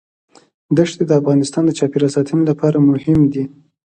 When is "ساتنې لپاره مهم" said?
2.15-3.19